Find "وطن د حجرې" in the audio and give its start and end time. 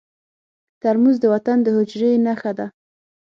1.33-2.11